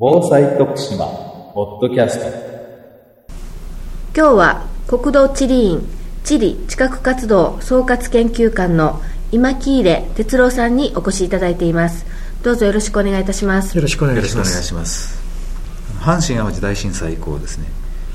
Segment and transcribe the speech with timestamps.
[0.00, 1.06] 防災徳島
[1.54, 2.26] ポッドキャスト。
[4.16, 5.82] 今日は国土地理院
[6.22, 12.06] 地理地殻活動総括研究官の今木入哲郎さんにお越しいただいています。
[12.44, 13.74] どうぞよろしくお願いいたします。
[13.76, 15.18] よろしくお願いしますよろしくお願いします。
[15.98, 17.66] 阪神・淡路大震災以降ですね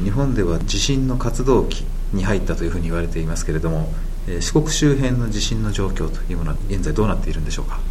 [0.01, 3.91] 日本では地震の活動期に入ったというふうに言われていますけれども
[4.29, 7.81] えー四国周辺の地震の状況というものは現在どうなっているんでしょうか？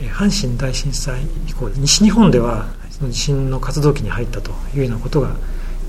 [0.00, 5.34] えー阪神大震災以降西日本ではその地震の活動期に入ったというようなことが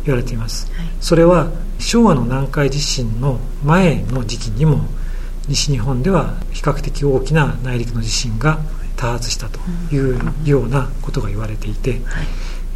[0.06, 4.86] 言われています、それは昭和の南海地震の前の時期にも
[5.48, 8.60] 西日本では比較的大きな内陸の地震が
[8.96, 9.60] 多発したと
[9.94, 12.00] いうようなことが言われていて、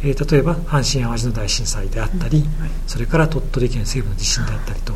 [0.02, 2.44] えー例えば阪神・淡路の大震災であったり、
[2.86, 4.92] それから鳥取県西部の地震であったりと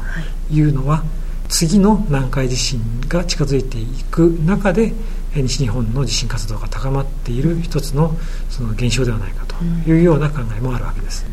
[0.52, 0.60] い。
[0.60, 1.02] うのは
[1.48, 4.94] 次の南海地震が近づいていく中でえー
[5.34, 8.16] 西日本の地震活動が高まっている一つの
[8.48, 9.54] その現象ではないかと
[9.88, 11.24] いうような考えもあるわけです。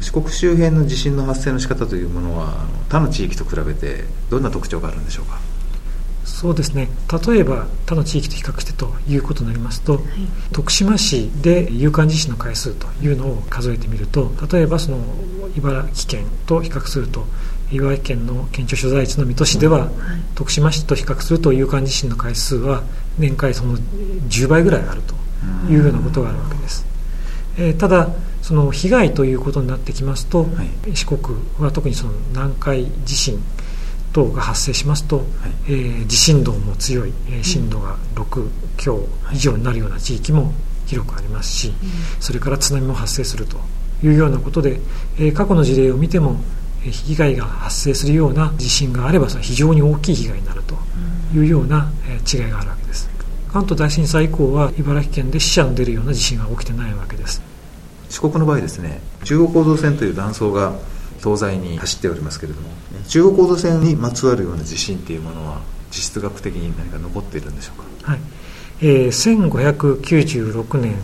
[0.00, 5.38] 四国周辺の地震の発生の仕方というものは他の地域と比べてどんな特徴があるんでしょうか？
[6.24, 6.88] そうですね。
[7.26, 10.00] 例えば他の地域と比較してということになりますと、
[10.52, 14.98] 徳島市で有感地震の回数というのを数えてみると例えばその
[15.56, 17.26] 茨城県と比較すると
[17.70, 19.90] 茨城県の県庁所在地の水戸市では、
[20.34, 22.82] 徳島市と比較すると有感地震の回数は
[23.18, 25.14] 年間その10倍ぐらいあると
[25.70, 26.86] いうようなことがあるわけです。
[27.58, 28.08] えーただ
[28.42, 30.94] その被害ということになってきますと、はい。
[30.94, 31.18] 四国
[31.58, 33.42] は特にその南海地震
[34.12, 35.24] 等が発生しますと、
[35.66, 40.52] えー地震動も強い、えー震度が6強以上になるような地域も
[40.86, 41.72] 広くありますし、
[42.20, 43.56] それから津波も発生すると
[44.02, 44.78] いうようなことで、
[45.18, 46.36] えー過去の事例を見ても
[46.84, 50.74] えー被害が発生するような地震があればそれは非常に大きい被害になると
[51.34, 53.08] いうような、えー違いがあるわけです。
[53.52, 57.40] 関東大震災以降は茨城県で死者の出るような地震が起きてないわけです。
[58.10, 60.72] 四国の場合ですね中央構造線という断層が
[61.22, 62.68] 東西に走っておりますけれども
[63.08, 65.60] 中央構造線にまつわるような地震っていうものは
[65.90, 68.12] 地質学的に何か残っているんでしょうか？
[68.12, 68.20] はい。
[68.82, 70.94] えー1596年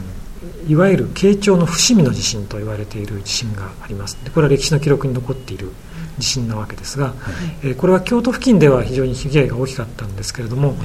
[0.69, 4.16] いわゆる慶長の伏見の地震と言われている地震があります。
[4.25, 5.71] でこれは歴史の記録に残っている
[6.20, 7.14] 地震なわけですが、
[7.62, 10.76] えーこれは京都付近では非常に被害が大きかったんですけれども、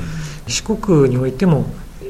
[0.48, 1.66] 四国においても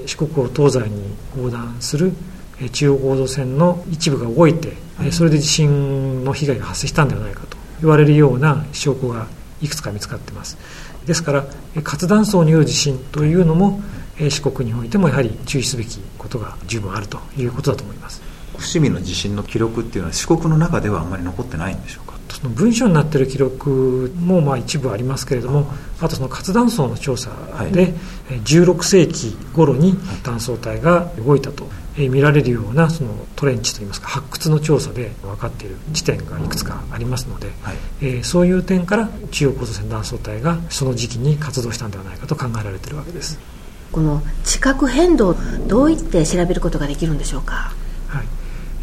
[0.06, 1.02] 四国を東西に
[1.36, 2.14] 横断する
[2.60, 9.28] えー中央構造線の一部が動いて、えーそれで地震の被害が発生したんではないかと言われるような証拠が
[9.62, 10.58] いくつか見つかっています。
[11.06, 13.82] ですからえー活断層による地震というのも
[14.18, 18.22] えー四国においてもやはり注意すべきことが十分あるということだと思います。
[18.58, 22.15] 伏見の地震の記録っていうのは四国の中ではあんまり残ってないんでしょうか？
[22.36, 27.94] その文書になっている記録もまあ一部ありますけれどもあとその活断層の調査で、はい。
[28.30, 37.76] えー16世紀頃に断層帯が動いたとえー見られるようなそのトレンチといいますか発掘の調査で分かっている地点がいくつかありますので、はい。
[38.02, 43.40] えーそういう点から中央構造線断層帯がその時期に活動したんではないかと考えられているわけです。
[43.92, 45.36] この地殻変動
[45.68, 47.72] どういって調べることができるんでしょうか？
[48.08, 48.26] はい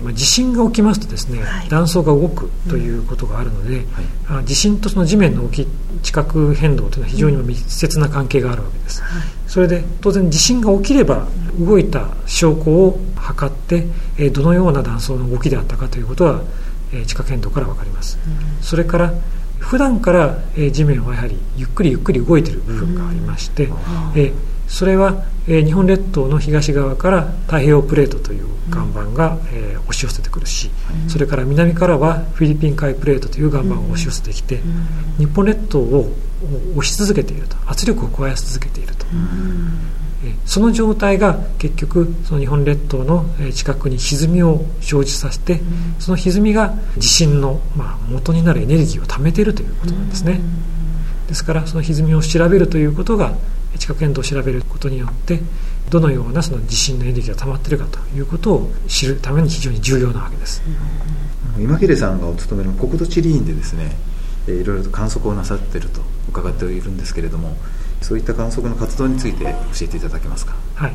[0.03, 1.69] まあ地震が起きますとですね、はい。
[1.69, 3.85] 断層が動くということがあるので、
[4.29, 5.67] あ地震とその地面の動き
[6.03, 9.03] 地殻変動というのは非常に密接な関係があるわけです、
[9.47, 11.27] それで当然地震が起きれば
[11.59, 13.87] 動いた証拠を測って、
[14.19, 16.43] えーどのような断層の動きであったかということは、
[16.93, 18.19] えー地殻変動から分かります、
[18.61, 19.13] それから
[19.59, 23.69] 普段から、えー地面はやはりゆっくりゆっくり動いている部分がありまして、
[24.15, 24.33] えー
[24.73, 30.71] それは、えー日本列島の東側から太平洋プレートという岩盤が、えー押し寄せてくるし、
[31.09, 34.61] それから南からはフィリピン海プレートという岩盤が押し寄せてきて、
[35.19, 36.11] 日本列島を
[36.75, 39.05] 押し続けていると圧力を加え続けていると、
[40.25, 45.61] えーその状態が結局その日本列島のえー近くに歪みを生じさせて、
[45.99, 50.41] その歪みが地震の、まあ、元になるエネルギーを貯めているということなんですね。
[51.29, 53.35] ですからその歪みを調べるということが
[53.79, 55.41] 地殻変動を調べることによって
[55.91, 60.63] どのようなその地震のエネルギーが溜まっているかということを知るために非常に重要なわけです。
[61.59, 63.93] 今秀さんがお勤めの国土地理院でですね
[64.47, 67.57] えーいろいろと観測をなさっていると伺っているんですけれども
[68.01, 69.51] そういった観測の活動について教
[69.83, 70.55] えていただけますか？
[70.75, 70.95] はい、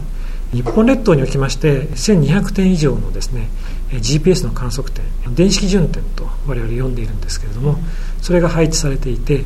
[0.52, 3.48] 日本列島におきまして1200点以上のですね
[3.92, 5.06] えー GPS の観測点
[5.36, 7.78] 電子基準点と我々呼んでいるんですけれども
[8.22, 9.44] それが配置されていて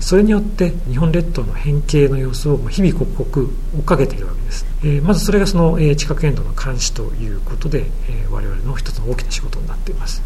[0.00, 10.22] それによって日本列島の変形の様子を日々刻々追っかけているわけです、えーまずそれがその、えー地殻変動の監視ということで、えー我々の一つの大きな仕事になっています。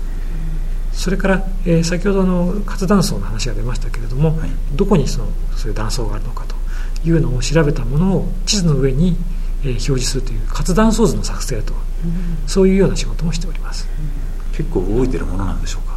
[0.93, 4.51] それから、えー先ほどの活断層の話が出ましたけれども、はい。
[4.75, 5.27] どこにその
[5.57, 6.55] そういう断層があるのかと
[7.09, 9.17] いうのを調べたものを地図の上に、
[9.65, 11.73] えー表示するという活断層図の作成と
[12.47, 13.89] そういうような仕事もしております。
[14.53, 15.92] 結構動いてるものなんでしょうか？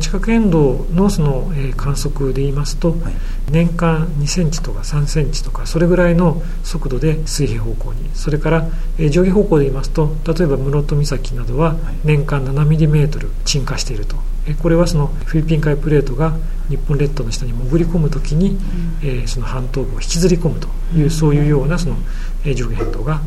[0.00, 3.14] 地殻変動のその、えー観測で言いますと、はい。
[3.50, 8.66] 年間2センチとか3センチとかそれぐらいの速度で水平方向にそれから、
[8.98, 16.36] えー上下方向で言いますと例えば室戸岬などは年間7ミリメートル沈下していると、えーこれはそのフィリピン海プレートが
[16.68, 18.56] 日本列島の下に潜り込むときに、
[19.02, 21.96] えーその半島部を引きずり込むというそういうようなその、
[22.44, 23.20] えー上下変動が、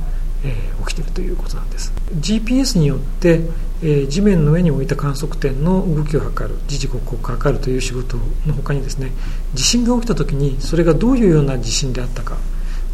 [0.43, 1.91] えー起きているということなんです。
[2.21, 3.41] GPS によって、
[3.81, 9.11] えー地面の上に置いた観測点の動きを測る時時刻を測るという仕事の他にですね
[9.53, 12.37] 地震が起きた時にそれがどういうような地震であったか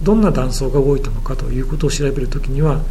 [0.02, 2.82] どんな断層が動いたのかということを調べるときには、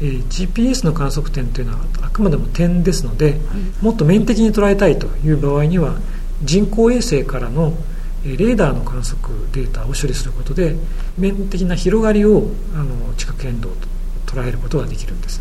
[0.00, 3.38] えー GPS の観測点というのはあくまでも点ですので、
[3.80, 5.94] もっと面的に捉えたいという場合には
[6.42, 7.91] 人工衛星からのえー
[8.24, 10.76] レーダーの観測データを処理することで
[11.18, 13.88] 面的な広がりをあの地殻変動と
[14.26, 15.40] 捉えることができるんです。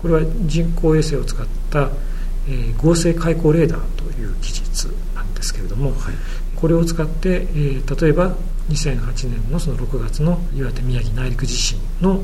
[0.00, 1.90] これは人工衛星を使った、
[2.48, 6.14] えー合成開口レーダーという技術なんですけれども、はい。
[6.56, 8.34] これを使って、えー例えば
[8.70, 12.22] 2008年のその6月の岩手宮城内陸地震の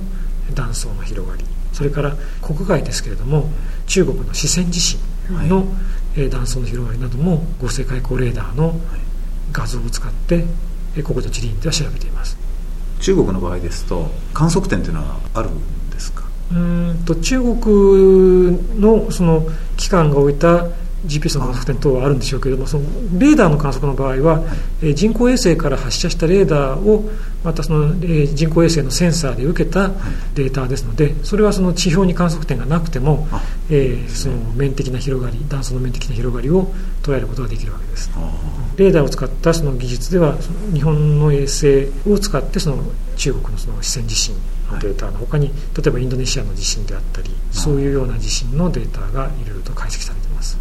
[0.55, 3.51] 断層の広がりそれから国外ですけれども
[3.87, 4.99] 中国の四川地震
[5.49, 5.67] の、
[6.17, 8.75] えー断層の広がりなども合成開口レーダーの
[9.53, 10.45] 画像を使って
[10.97, 12.37] えー国土地理院では調べています。
[13.01, 16.25] 中国の場合ですと観測点というのはあるんですか？
[16.53, 20.67] うーんと中国のその機関が置いた
[21.07, 22.85] GPS の観測点等はあるんでしょうけれどもその
[23.19, 24.43] レーダーの観測の場合は、
[24.83, 27.09] えー人工衛星から発射したレーダーを
[27.43, 29.89] またその、えー人工衛星のセンサーで受けた
[30.35, 36.73] データですのでそれはその地表に観測点がなくてもあ、えーその面的な広がり断層の面的な広がりを
[37.03, 38.11] 捉えることができるわけです。
[38.17, 40.37] あレーダーを使ったその技術では
[40.73, 42.83] 日本の衛星を使ってその
[43.17, 44.35] 中国のその四川地震
[44.71, 45.53] のデータの他に、例
[45.87, 50.57] えばインドネシアの地震であったりそういうような地震のデータがいろいろと解析されています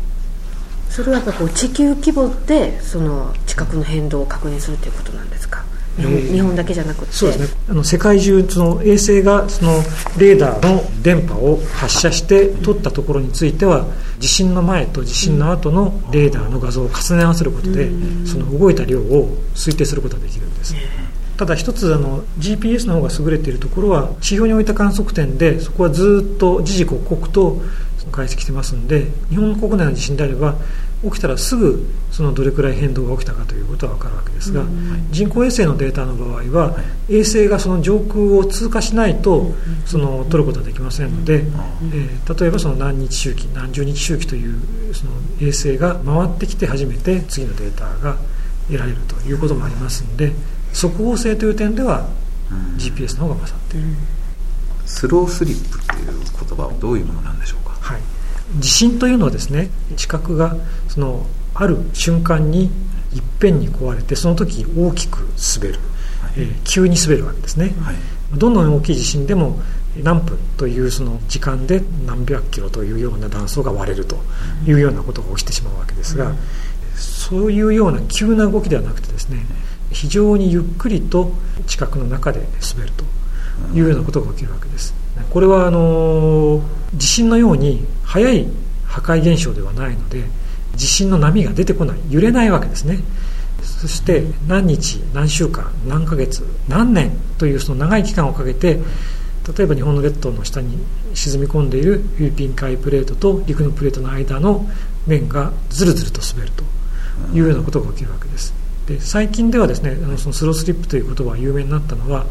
[1.00, 5.64] それはやっぱこう地球規模でその地殻の変動を確認するということなんですか？
[5.96, 6.34] 日本,、えー。
[6.34, 7.14] 日本だけじゃなくて。
[7.14, 7.62] そうですね。
[7.70, 9.76] あの世界中その衛星がその
[10.18, 13.86] レーダーの電波を発射して撮ったところについては
[14.20, 17.90] 地震の前と地震の後のレーダーの画像を重ね合わせることで
[18.26, 20.76] その動いた量を推定することができるんです。
[21.38, 27.62] ただ一つあの GPS の方が優れているところは地表に置いた観測点でそこはずっと時々刻々と
[28.12, 30.56] 解析してますんで日本国内の地震であれば
[31.04, 34.64] 起きたらすぐそのどれくらい変動が起きたかということは分かるわけですが、
[35.12, 36.76] 人工衛星のデータの場合は、
[37.08, 39.54] 衛星がその上空を通過しないと
[39.86, 41.44] その取ることはできませんので、
[41.94, 44.60] えー例えばその何日周期何十日周期という
[44.94, 45.12] その
[45.42, 48.18] 衛星が回ってきて初めて次のデータが
[48.68, 50.32] 得られるということもありますので
[50.74, 52.08] 速報性という点では
[52.78, 53.88] GPS の方が勝っている。
[54.86, 57.78] スロースリップという言葉はどういうものなんでしょうか？
[57.80, 58.02] はい、
[58.58, 60.56] 地震というのはですね地殻が
[60.88, 62.66] そのある瞬間に
[63.14, 65.80] いっぺんに壊れてその時大きく滑る、
[66.38, 67.96] えー急に滑るわけですね、はい。
[68.38, 69.60] どんなに大きい地震でも
[70.04, 74.18] 何分というその時間で何百キロというような断層が割れると
[74.66, 76.34] いうようなことが起きてしまうわけですが、
[76.96, 79.46] そういうような急な動きではなくてですね
[79.92, 81.32] 非常にゆっくりと
[81.66, 82.42] 地殻の中で
[82.76, 83.04] 滑ると
[83.76, 84.94] いうようなことが起きるわけです
[85.30, 86.62] これはあの
[86.96, 88.48] 地震のように速い
[88.86, 90.24] 破壊現象ではないので
[90.76, 93.00] 地震の波が出てこない揺れないわけですね。
[93.62, 98.80] そして何日何週間何ヶ月何年というその長い期間をかけて
[99.58, 100.78] 例えば日本の列島の下に
[101.14, 104.66] 沈み込んでいるフィリピン海プレートと陸のプレートの間の
[105.08, 106.64] 面がずるずると滑ると
[107.36, 108.54] いうようなことが起きるわけです。
[108.86, 112.26] で最近ではですねあのそのスロースリップという言葉が有名になったのは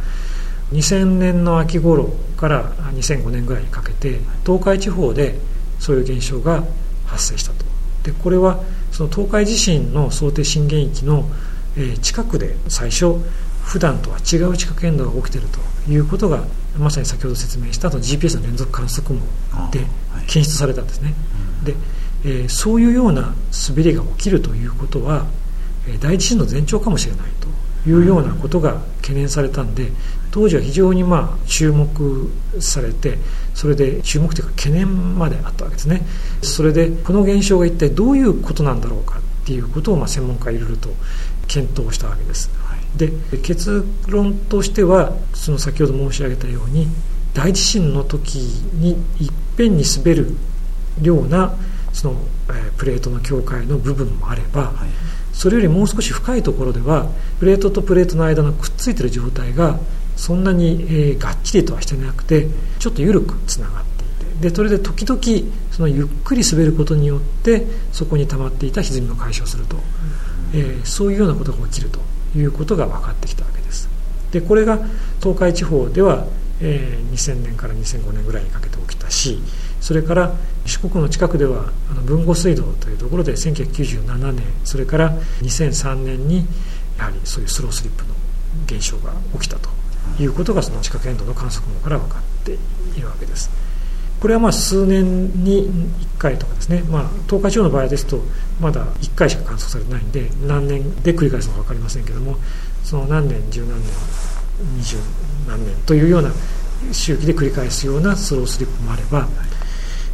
[0.73, 5.39] 2000年の秋頃から2005年ぐらいにかけて東海地方で
[5.79, 6.65] そういう現象が
[7.07, 7.65] 発生したと。
[8.03, 11.25] でこれはその東海地震の想定震源域の、
[11.77, 13.15] えー近くで最初
[13.63, 16.45] 普段とは違う地殻変動が起きているということが
[16.79, 19.21] まさに先ほど説明したあと GPS の連続観測網
[19.71, 19.81] で
[20.27, 21.15] 検出されたんですね、
[21.65, 21.75] で、
[22.25, 23.35] えーそういうような
[23.69, 25.27] 滑りが起きるということは、
[25.87, 27.31] えー大地震の前兆かもしれない。
[27.38, 27.38] と
[27.87, 29.91] いうようなことが懸念されたんで
[30.31, 32.31] 当時は非常にまあ注目
[32.61, 33.19] されて
[33.55, 36.03] それで注目というか懸念まであったわけですね。
[36.43, 40.91] それでこの現象が一体どういうことなんだろうかっていうことをまあ専門家いろいろと
[41.47, 42.51] 検討したわけです。
[42.97, 46.89] で結論としてはその先ほど申し上げたように
[47.35, 48.37] 大地震の時
[48.75, 50.35] にいっぺんに滑る
[51.03, 51.55] ような
[51.93, 52.17] その、
[52.49, 54.73] えープレートの境界の部分もあれば、
[55.39, 57.07] それよりもう少し深いところでは
[57.39, 59.79] プレートとプレートの間のくっついてる状態が
[60.17, 62.49] そんなに、えーがっちりとはしてなくて
[62.81, 65.23] ちょっと緩くつながっていてでそれで時々
[65.71, 69.77] そのゆっくり滑ることによってそこに溜まっていた歪みを解消すると、
[70.55, 72.01] えー、そういうようなことが起きると
[72.37, 73.89] いうことが分かってきたわけです。
[74.33, 74.81] でこれが
[75.23, 76.27] 東海地方では、
[76.61, 79.41] えー、2000年から2005年ぐらいにかけて起きたし
[79.81, 80.35] それから
[80.67, 86.47] 四国の近くではあの豊後水道というところで1997年それから2003年に
[86.99, 88.15] やはりそういうスロースリップの
[88.67, 89.71] 現象が起きたと
[90.21, 92.53] いうことがその地殻変動の観測網から分かって
[92.97, 93.51] いるわけです。
[94.21, 95.69] これはまあ数年に
[96.17, 98.21] 1回とかですね、まあ、東海地方の場合ですと
[98.61, 102.37] まだ1回しか観測されてないんで何年で繰り返すのか分かりませんけども
[102.83, 103.89] その何年十何年
[104.75, 104.97] 二十
[105.47, 106.33] 何年というような
[106.93, 109.29] 周期で繰り返すようなスロースリップもあれば、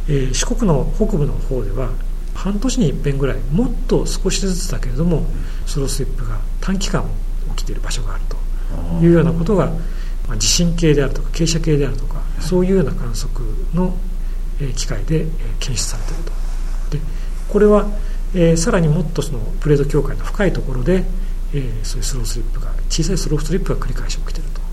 [0.07, 1.89] えー、四国の北部の方では
[2.33, 5.25] 半年に一遍ぐらいもっと少しずつだけれども
[5.65, 7.09] スロースリップが短期間
[7.55, 9.67] 起きている場所があるというようなことが、
[10.27, 13.95] まあ、地震計であるとか傾斜計であるとかそういうような観測の
[14.75, 15.25] 機械で
[15.59, 16.31] 検出されていると。
[16.97, 16.99] で
[17.49, 17.87] これは、
[18.33, 21.03] えー、さらにもっとそのプレート境界の深いところで、
[21.53, 24.64] えー、そういうスロースリップが小さいスロースリップが繰り返し起きていると。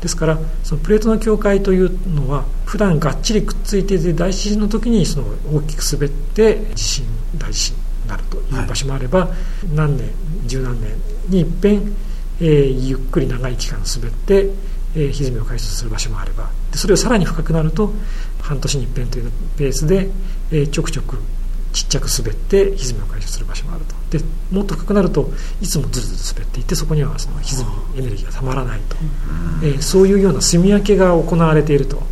[0.00, 7.04] ですからそのプレートの境界というのは普段がっちりくっついていて大地震の時にその大きく滑って地震
[7.36, 9.28] 大地震になるという場所もあれば、はい、
[9.74, 10.10] 何年
[10.46, 10.90] 十何年
[11.28, 11.96] にいっぺん、
[12.40, 14.50] えー、ゆっくり長い期間滑って
[14.94, 16.50] えー、歪みを解消する場所もあれば。
[16.72, 17.92] でそれをさらに深くなると
[18.40, 20.08] 半年に一遍というペースで、
[20.50, 21.16] えー、ちょくちょく
[21.72, 24.18] ちっちゃく滑って歪みを解消する場所もあると。
[24.18, 28.96] でもっと深くなるといつもずるずる滑っていってそこにはその歪みエネルギーがたまらないと、
[29.62, 32.02] えー、そういうような住み分けが行われていると。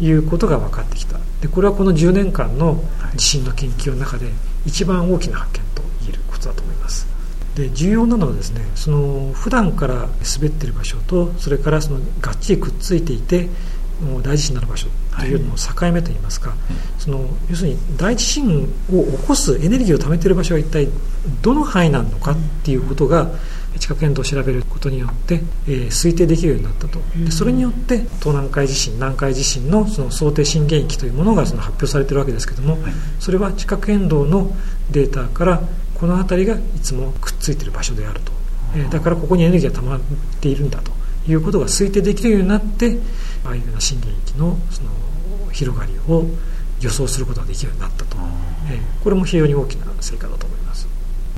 [0.00, 1.18] いうことが分かってきた。
[1.40, 2.82] でこれはこの10年間の
[3.16, 4.26] 地震の研究の中で
[4.64, 7.06] 一番大きな発見と言えることだと思います。
[7.54, 13.48] で重要なのはですねその普段から滑ってる場所とそれからそのがっちりくっついていて
[14.00, 14.88] もう大地震になる場所
[15.18, 16.58] というのの境目といいますか、はい、
[16.98, 20.88] その要するに大地震を起こすエネルギーを貯めている場所は一体
[21.42, 23.30] どの範囲なのかっていうことが
[23.78, 26.98] 地殻変動を調べることによって、えー、推定できるようになったと。
[27.16, 34.50] でそれによって東南海地震南海地震のその想定震源域というものがその発表されているわけですけども、はい、それは地殻変動の
[34.90, 35.60] データから
[35.94, 38.32] この辺りがいつもくっついている場所であると、
[38.76, 40.00] えー、だからここにエネルギーが溜まっ
[40.40, 40.92] ているんだと
[41.28, 42.98] いうことが推定できるようになって
[43.46, 44.90] ああいうような震源域のその
[45.52, 46.24] 広がりを
[46.80, 48.16] 予想することができるようになったと、
[48.70, 50.86] えー、これも非常に大きな成果だと思います。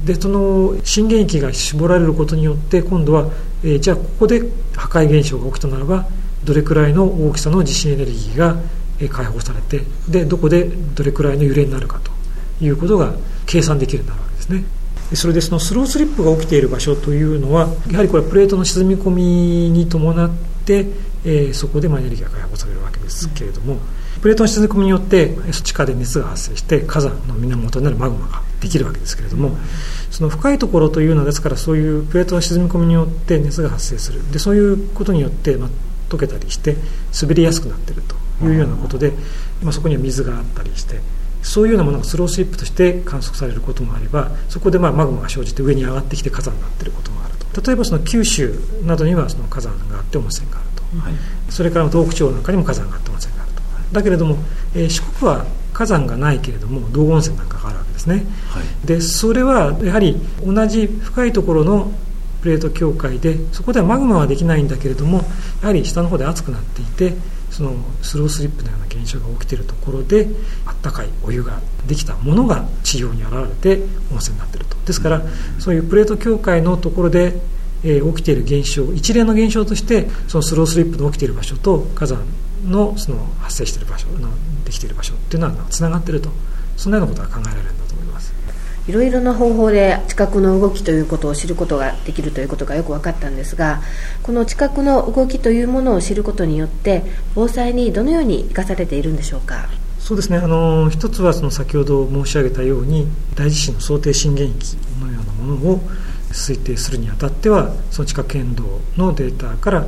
[0.05, 3.29] でその震源域が絞られることによって今度は、
[3.65, 4.41] えー、じゃあここで
[4.77, 6.07] 破壊現象が起きたならば
[6.45, 8.57] どれくらいの大きさの地震エネルギーが
[9.11, 12.13] 解放されてでどこでどれくらいの揺れになるかと
[12.65, 13.15] いうことが
[13.47, 14.65] 計算できるようになるわけですね。
[15.15, 23.79] それでそのスロースリップが起きている場所というのはやはりこれプレートの沈み込みに伴って、えー、そこでエネルギーが解放されるわけですけれども、
[24.21, 29.57] プレートの沈み込みによって地下で熱が発生して火山の源になるマグマができるわけですけれども、
[30.11, 34.31] その深いところというのはですからそういうプレートの沈み込みによって熱が発生する。
[34.33, 35.69] でそういうことによって、まあ、
[36.09, 36.77] 溶けたりして
[37.21, 38.03] 滑りやすくなってる
[38.41, 39.13] というようなことで、
[39.63, 41.01] まあ、そこには水があったりして
[41.43, 47.38] そういうようなものがスロースリップとして観測されることもあればそこでまあマグマが生じて上に上がってきて火山になっていることもある。
[47.65, 51.15] 例えばその九州などにはその火山があって温泉があると、はい、
[51.49, 53.63] それから東北地方なんかにも火山があって温泉があると。
[53.93, 54.37] だけれども、
[54.75, 61.93] えー、四国は火山がないけれども道後温泉なんかがあるわけですね、はい、でそれはやはり同じ深いところの
[62.41, 65.19] プレート境界でそこではマグマはできないんだけれども
[65.63, 67.15] やはり下の方で熱くなっていて
[67.51, 70.29] そのスロースリップのような現象が起きているところで
[70.67, 73.33] あったかいお湯ができたものが地表に現
[73.65, 74.77] れて温泉になっていると。
[74.85, 75.23] ですから
[75.59, 77.41] そういうプレート境界のところで、
[77.85, 82.25] えー、起きている現象一連の現象としてそのスロースリップの起きている場所と火山
[82.65, 84.29] のその発生している場所の
[84.65, 86.31] できている場所っていうのはつながっていると。
[86.79, 87.88] そんなようなことが考えられるんだ
[88.89, 93.83] いろいろな方法で地殻の動きということを知ることができるということがよく分かったんですが
[94.23, 97.03] この地殻の動きというものを知ることによって
[97.35, 99.69] 防災にどのように生かされているんでしょうか？
[99.99, 100.39] そうですね。
[100.39, 105.81] あの一つはその先ほど申し上げたように大地震の想定震源域のようなものを
[106.33, 109.83] 推定するにあたってはその地殻変動のデータから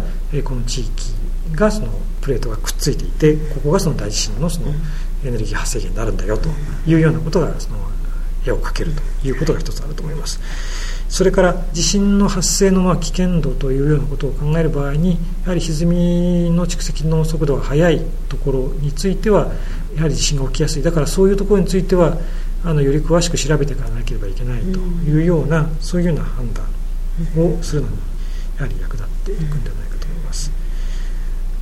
[0.44, 1.14] この地域
[1.54, 1.88] がその
[2.20, 4.72] プレートがくっついていてここがその大地震のその
[5.24, 6.50] エネルギー発生源になるんだよと
[6.86, 7.78] いうようなことがその
[8.46, 10.40] 絵を描けるということが一つあると思います
[11.08, 19.52] それから地震の発生のま危険度というようなことを考える場合にやはり歪みの蓄積の速度が速いところについては
[19.96, 22.16] やはり地震が起きやすいだからそういうところについては
[22.64, 26.66] あのより詳しく調べていかなければいけないというような、そういうような判断
[27.38, 27.96] をするのに
[28.56, 29.89] やはり役立っていくんではないか。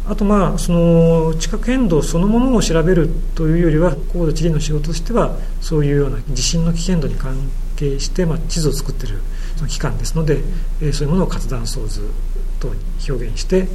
[0.08, 7.36] あとまあその地殻変動そのものを調べるというよりは高度地理の仕事としてはそういうような地震の危険度に関
[7.76, 9.20] 係して、ま、地図を作ってる
[9.56, 10.42] その機関ですので、
[10.80, 12.08] え、そういうものを活断層図
[12.58, 13.68] 等に表現して、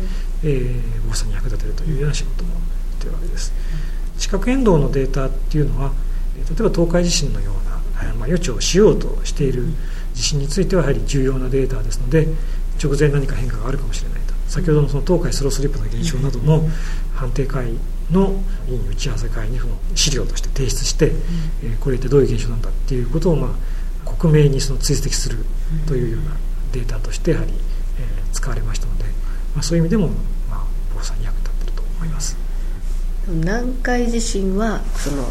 [0.44, 2.52] え、防災に役立てるというような仕事も
[2.98, 3.54] しているわけです。
[4.18, 5.92] 地殻変動のデータっていうのは
[6.36, 9.66] 例えば東海地震のような、まあ、予知をしようとしている
[10.14, 12.28] 地震についてはやはり重要なデータですので
[12.84, 16.70] 直前何か変化があるかもしれない先ほどのその東海スロースリップの現象なども
[17.16, 17.74] 判定会
[18.12, 18.34] の
[18.68, 21.12] 委員打ち合わせ会にその資料として提出して、
[21.64, 23.50] えー、これってどういう現象なんだっていうことを、まあ、
[24.06, 25.46] 克明にその追跡する
[25.88, 26.32] というような
[26.72, 27.54] データとしてやはり、
[28.00, 29.06] えー、使われましたので、
[29.56, 30.08] まあ、そういう意味でも、
[30.50, 32.38] まあ、防災に役立っていると思います。
[33.28, 35.26] 南海地震はその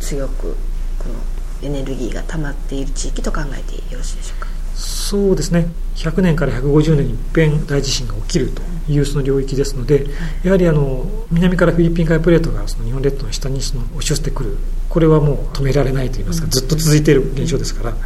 [0.00, 0.56] 強く
[0.98, 1.14] この
[1.62, 4.48] エネルギーが溜まっている地域と考えてよろしいでしょうか？
[4.76, 5.68] そうですね。
[5.96, 10.06] 100年から150年に一遍大地震が起きるというその領域ですので、
[10.44, 14.58] やはりあの南からフィリピン海プレートがその日本列島の下にその押し寄せてくる
[14.90, 17.96] これはもう止められないといいますか、ずっと続いている現象ですから、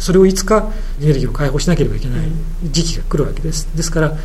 [0.00, 2.28] それをいつかエネルギーを解放しなければいけない
[2.64, 3.68] 時期が来るわけです。
[3.76, 4.16] ですから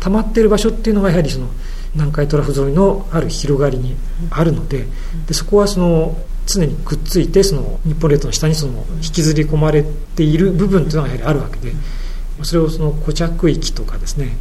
[0.00, 1.48] 溜まっている場所っていうのがやはりその
[1.94, 3.96] 南海トラフ沿いのある広がりに
[4.30, 4.86] あるので
[5.26, 6.16] でそこはその
[6.48, 9.84] 常にくっついてその日本列島の下にその引きずり込まれ
[10.16, 11.72] ている部分というのがやはりあるわけで
[12.42, 14.36] それをその固着域とかですね、